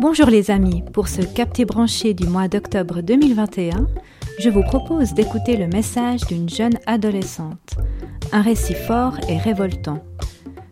Bonjour 0.00 0.28
les 0.28 0.50
amis, 0.50 0.82
pour 0.94 1.08
ce 1.08 1.20
capté 1.20 1.66
branché 1.66 2.14
du 2.14 2.26
mois 2.26 2.48
d'octobre 2.48 3.02
2021, 3.02 3.86
je 4.38 4.48
vous 4.48 4.62
propose 4.62 5.12
d'écouter 5.12 5.58
le 5.58 5.66
message 5.66 6.22
d'une 6.22 6.48
jeune 6.48 6.78
adolescente. 6.86 7.74
Un 8.32 8.40
récit 8.40 8.72
fort 8.72 9.18
et 9.28 9.36
révoltant. 9.36 10.02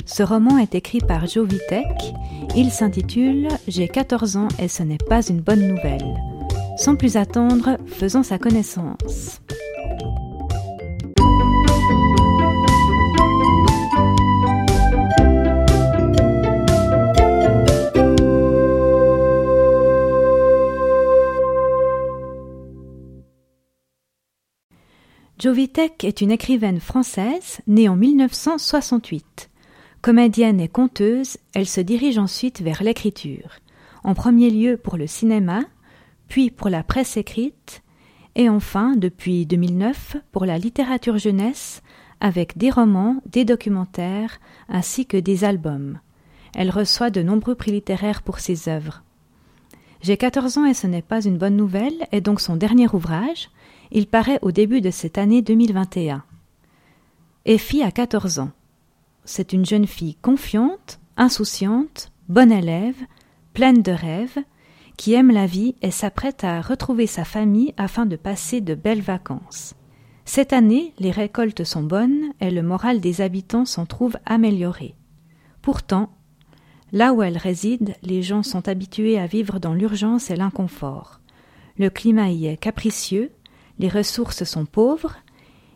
Ce 0.06 0.22
roman 0.22 0.56
est 0.56 0.74
écrit 0.74 1.00
par 1.00 1.26
Joe 1.26 1.46
Vitek. 1.46 2.14
Il 2.56 2.70
s'intitule 2.70 3.48
J'ai 3.68 3.86
14 3.86 4.38
ans 4.38 4.48
et 4.58 4.68
ce 4.68 4.82
n'est 4.82 4.96
pas 4.96 5.20
une 5.20 5.42
bonne 5.42 5.68
nouvelle. 5.68 6.16
Sans 6.78 6.96
plus 6.96 7.18
attendre, 7.18 7.76
faisons 7.86 8.22
sa 8.22 8.38
connaissance. 8.38 9.42
Jovitek 25.38 26.02
est 26.02 26.20
une 26.20 26.32
écrivaine 26.32 26.80
française 26.80 27.60
née 27.68 27.88
en 27.88 27.94
1968. 27.94 29.50
Comédienne 30.02 30.60
et 30.60 30.66
conteuse, 30.66 31.36
elle 31.54 31.68
se 31.68 31.80
dirige 31.80 32.18
ensuite 32.18 32.60
vers 32.60 32.82
l'écriture, 32.82 33.50
en 34.02 34.14
premier 34.14 34.50
lieu 34.50 34.76
pour 34.76 34.96
le 34.96 35.06
cinéma, 35.06 35.60
puis 36.26 36.50
pour 36.50 36.68
la 36.70 36.82
presse 36.82 37.16
écrite, 37.16 37.84
et 38.34 38.48
enfin, 38.48 38.96
depuis 38.96 39.46
2009, 39.46 40.16
pour 40.32 40.44
la 40.44 40.58
littérature 40.58 41.18
jeunesse, 41.18 41.82
avec 42.20 42.58
des 42.58 42.70
romans, 42.70 43.22
des 43.24 43.44
documentaires, 43.44 44.40
ainsi 44.68 45.06
que 45.06 45.16
des 45.16 45.44
albums. 45.44 46.00
Elle 46.56 46.70
reçoit 46.70 47.10
de 47.10 47.22
nombreux 47.22 47.54
prix 47.54 47.70
littéraires 47.70 48.22
pour 48.22 48.40
ses 48.40 48.68
œuvres. 48.68 49.04
J'ai 50.00 50.16
14 50.16 50.58
ans 50.58 50.64
et 50.64 50.74
ce 50.74 50.86
n'est 50.86 51.02
pas 51.02 51.24
une 51.24 51.38
bonne 51.38 51.56
nouvelle 51.56 52.06
est 52.12 52.20
donc 52.20 52.40
son 52.40 52.56
dernier 52.56 52.88
ouvrage, 52.92 53.50
il 53.90 54.06
paraît 54.06 54.38
au 54.42 54.52
début 54.52 54.80
de 54.80 54.90
cette 54.90 55.18
année 55.18 55.42
2021. 55.42 56.22
Effie 57.44 57.82
a 57.82 57.90
14 57.90 58.38
ans. 58.38 58.50
C'est 59.24 59.52
une 59.52 59.66
jeune 59.66 59.86
fille 59.86 60.16
confiante, 60.16 61.00
insouciante, 61.16 62.12
bonne 62.28 62.52
élève, 62.52 62.96
pleine 63.54 63.82
de 63.82 63.92
rêves, 63.92 64.38
qui 64.96 65.14
aime 65.14 65.30
la 65.30 65.46
vie 65.46 65.74
et 65.82 65.90
s'apprête 65.90 66.44
à 66.44 66.60
retrouver 66.60 67.06
sa 67.06 67.24
famille 67.24 67.74
afin 67.76 68.06
de 68.06 68.16
passer 68.16 68.60
de 68.60 68.74
belles 68.74 69.00
vacances. 69.00 69.74
Cette 70.24 70.52
année, 70.52 70.92
les 70.98 71.10
récoltes 71.10 71.64
sont 71.64 71.82
bonnes 71.82 72.32
et 72.40 72.50
le 72.50 72.62
moral 72.62 73.00
des 73.00 73.20
habitants 73.20 73.64
s'en 73.64 73.86
trouve 73.86 74.18
amélioré. 74.26 74.94
Pourtant, 75.62 76.10
là 76.92 77.12
où 77.12 77.22
elle 77.22 77.38
réside, 77.38 77.94
les 78.02 78.22
gens 78.22 78.42
sont 78.42 78.68
habitués 78.68 79.18
à 79.18 79.26
vivre 79.26 79.58
dans 79.58 79.74
l'urgence 79.74 80.30
et 80.30 80.36
l'inconfort. 80.36 81.20
Le 81.78 81.90
climat 81.90 82.30
y 82.30 82.46
est 82.46 82.56
capricieux, 82.56 83.30
les 83.78 83.88
ressources 83.88 84.44
sont 84.44 84.66
pauvres, 84.66 85.16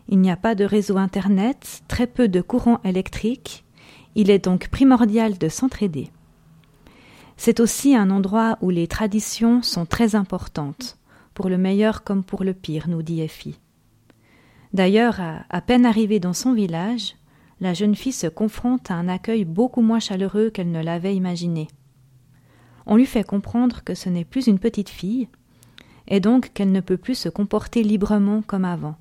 il 0.09 0.19
n'y 0.19 0.31
a 0.31 0.35
pas 0.35 0.55
de 0.55 0.65
réseau 0.65 0.97
Internet, 0.97 1.81
très 1.87 2.07
peu 2.07 2.27
de 2.27 2.41
courant 2.41 2.81
électrique, 2.83 3.63
il 4.15 4.29
est 4.29 4.43
donc 4.43 4.67
primordial 4.69 5.37
de 5.37 5.49
s'entraider. 5.49 6.11
C'est 7.37 7.59
aussi 7.59 7.95
un 7.95 8.09
endroit 8.09 8.57
où 8.61 8.69
les 8.69 8.87
traditions 8.87 9.61
sont 9.61 9.85
très 9.85 10.15
importantes, 10.15 10.97
pour 11.33 11.49
le 11.49 11.57
meilleur 11.57 12.03
comme 12.03 12.23
pour 12.23 12.43
le 12.43 12.53
pire, 12.53 12.87
nous 12.87 13.01
dit 13.01 13.21
Effie. 13.21 13.59
D'ailleurs, 14.73 15.19
à, 15.49 15.61
peine 15.61 15.85
arrivée 15.85 16.19
dans 16.19 16.33
son 16.33 16.53
village, 16.53 17.15
la 17.63 17.73
jeune 17.73 17.95
fille 17.95 18.11
se 18.11 18.27
confronte 18.27 18.91
à 18.91 18.95
un 18.95 19.07
accueil 19.07 19.45
beaucoup 19.45 19.81
moins 19.81 20.01
chaleureux 20.01 20.49
qu'elle 20.49 20.69
ne 20.69 20.83
l'avait 20.83 21.15
imaginé. 21.15 21.69
On 22.85 22.97
lui 22.97 23.05
fait 23.05 23.23
comprendre 23.23 23.85
que 23.85 23.95
ce 23.95 24.09
n'est 24.09 24.25
plus 24.25 24.47
une 24.47 24.59
petite 24.59 24.89
fille, 24.89 25.29
et 26.09 26.19
donc 26.19 26.51
qu'elle 26.53 26.73
ne 26.73 26.81
peut 26.81 26.97
plus 26.97 27.15
se 27.15 27.29
comporter 27.29 27.81
librement 27.81 28.41
comme 28.41 28.65
avant, 28.65 28.97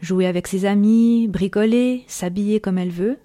jouer 0.00 0.28
avec 0.28 0.46
ses 0.46 0.64
amis, 0.64 1.26
bricoler, 1.26 2.04
s'habiller 2.06 2.60
comme 2.60 2.78
elle 2.78 2.92
veut, 2.92 3.18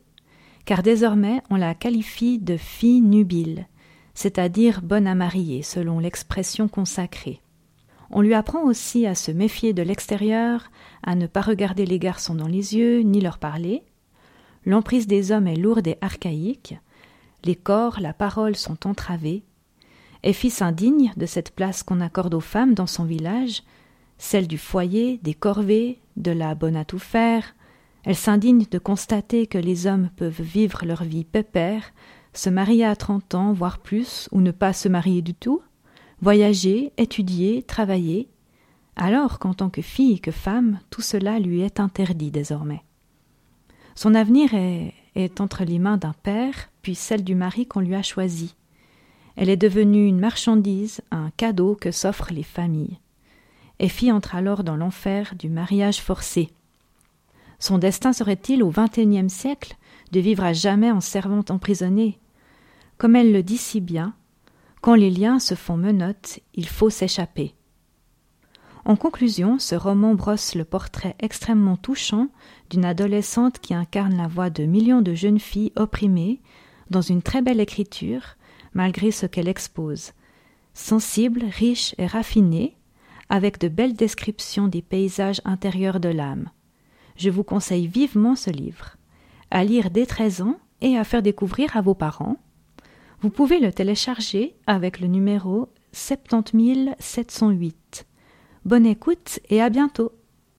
car 0.66 0.81
désormais 0.81 1.44
on 1.51 1.56
la 1.56 1.75
qualifie 1.75 2.39
de 2.39 2.57
fille 2.57 3.01
nubile, 3.01 3.67
c'est-à-dire 4.16 4.81
bonne 4.81 5.06
à 5.06 5.13
marier 5.13 5.62
selon 5.62 6.00
l'expression 6.00 6.67
consacrée. 6.67 7.41
On 8.09 8.22
lui 8.22 8.33
apprend 8.33 8.63
aussi 8.63 9.06
à 9.06 9.13
se 9.13 9.29
méfier 9.29 9.73
de 9.73 9.83
l'extérieur, 9.83 10.72
à 11.03 11.13
ne 11.13 11.28
pas 11.28 11.41
regarder 11.41 11.85
les 11.85 12.00
garçons 12.00 12.33
dans 12.33 12.47
les 12.47 12.75
yeux, 12.75 13.01
ni 13.01 13.22
leur 13.22 13.38
parler. 13.38 13.83
L'emprise 14.66 15.07
des 15.07 15.31
hommes 15.31 15.47
est 15.47 15.56
lourde 15.56 15.88
et 15.88 15.97
archaïque, 16.01 16.75
les 17.44 17.56
corps, 17.56 18.00
la 18.00 18.13
parole 18.13 18.56
sont 18.56 18.88
entravés, 18.88 19.44
Effie 20.24 20.50
s'indigne 20.50 21.12
de 21.18 21.25
cette 21.25 21.51
place 21.51 21.84
qu'on 21.84 22.00
accorde 22.00 22.34
aux 22.34 22.40
femmes 22.40 22.74
dans 22.74 22.88
son 22.88 23.03
village, 23.03 23.63
celle 24.18 24.47
du 24.47 24.57
foyer, 24.57 25.19
des 25.22 25.34
corvées, 25.34 26.00
de 26.16 26.31
la 26.31 26.56
bonne 26.56 26.78
à 26.78 26.85
tout 26.85 27.00
faire. 27.00 27.56
Elle 28.06 28.16
s'indigne 28.16 28.66
de 28.72 28.79
constater 28.79 29.47
que 29.47 29.57
les 29.57 29.85
hommes 29.85 30.09
peuvent 30.16 30.41
vivre 30.41 30.85
leur 30.85 31.03
vie 31.03 31.25
pépère, 31.25 31.84
se 32.34 32.50
marier 32.50 32.85
à 32.85 32.95
trente 32.95 33.35
ans, 33.35 33.51
voire 33.51 33.80
plus, 33.80 34.30
ou 34.31 34.40
ne 34.40 34.51
pas 34.51 34.72
se 34.72 34.88
marier 34.88 35.22
du 35.22 35.34
tout, 35.34 35.62
voyager, 36.22 36.94
étudier, 36.97 37.62
travailler, 37.62 38.30
alors 38.95 39.40
qu'en 39.40 39.53
tant 39.53 39.69
que 39.69 39.81
fille, 39.81 40.22
que 40.22 40.31
femme, 40.31 40.80
tout 40.90 41.01
cela 41.01 41.40
lui 41.40 41.62
est 41.62 41.81
interdit 41.81 42.31
désormais. 42.31 42.84
Son 43.96 44.16
avenir 44.16 44.54
est, 44.54 45.40
entre 45.40 45.64
les 45.64 45.80
mains 45.80 45.98
d'un 45.98 46.14
père, 46.24 46.70
puis 46.81 46.96
celle 46.96 47.24
du 47.24 47.36
mari 47.36 47.68
qu'on 47.68 47.80
lui 47.80 47.96
a 47.96 48.02
choisi. 48.02 48.56
Elle 49.36 49.50
est 49.50 49.58
devenue 49.58 50.08
une 50.08 50.20
marchandise, 50.20 51.02
un 51.12 51.31
cadeau 51.38 51.76
que 51.76 51.92
s'offrent 51.92 52.34
les 52.34 52.44
familles. 52.44 53.00
Effie 53.80 54.12
entre 54.12 54.36
alors 54.36 54.64
dans 54.64 54.76
l'enfer 54.76 55.34
du 55.38 55.50
mariage 55.50 56.02
forcé. 56.02 56.50
Son 57.59 57.78
destin 57.78 58.14
serait-il 58.14 58.64
au 58.64 58.72
XXIe 58.72 59.30
siècle 59.30 59.76
de 60.12 60.20
vivre 60.20 60.44
à 60.44 60.54
jamais 60.54 60.92
en 60.92 61.02
servante 61.02 61.50
emprisonnée 61.50 62.20
Comme 62.98 63.16
elle 63.16 63.31
le 63.31 63.42
dit 63.42 63.58
si 63.58 63.81
bien, 63.81 64.14
quand 64.81 64.96
les 64.96 65.10
liens 65.10 65.40
se 65.40 65.56
font 65.56 65.78
menottes, 65.78 66.40
il 66.56 66.68
faut 66.68 66.90
s'échapper. 66.90 67.56
En 68.85 68.97
conclusion, 68.97 69.59
ce 69.59 69.75
roman 69.75 70.13
brosse 70.13 70.55
le 70.55 70.66
portrait 70.66 71.16
extrêmement 71.19 71.77
touchant 71.77 72.27
d'une 72.69 72.83
adolescente 72.83 73.59
qui 73.59 73.73
incarne 73.73 74.17
la 74.17 74.27
voix 74.27 74.49
de 74.49 74.66
millions 74.66 75.01
de 75.01 75.13
jeunes 75.13 75.39
filles 75.39 75.71
opprimées, 75.77 76.41
dans 76.89 77.01
une 77.01 77.21
très 77.21 77.41
belle 77.41 77.61
écriture, 77.61 78.35
malgré 78.73 79.11
ce 79.11 79.25
qu'elle 79.25 79.47
expose. 79.47 80.11
Sensible, 80.73 81.45
riche 81.45 81.95
et 81.97 82.07
raffinée, 82.07 82.75
avec 83.29 83.57
de 83.57 83.69
belles 83.69 83.95
descriptions 83.95 84.67
des 84.67 84.81
paysages 84.81 85.39
intérieurs 85.45 86.01
de 86.01 86.09
l'âme. 86.09 86.50
Je 87.15 87.29
vous 87.29 87.45
conseille 87.45 87.88
vivement 87.88 88.35
ce 88.35 88.50
livre, 88.50 88.97
à 89.50 89.63
lire 89.63 89.91
dès 89.91 90.05
13 90.05 90.41
ans 90.41 90.59
et 90.81 90.97
à 90.97 91.05
faire 91.05 91.21
découvrir 91.21 91.77
à 91.77 91.81
vos 91.81 91.94
parents. 91.94 92.35
Vous 93.21 93.29
pouvez 93.29 93.61
le 93.61 93.71
télécharger 93.71 94.57
avec 94.67 95.00
le 95.00 95.07
numéro 95.07 95.69
70708. 95.94 98.05
Bonne 98.66 98.85
écoute 98.85 99.40
et 99.50 99.62
à 99.62 99.69
bientôt. 99.69 100.13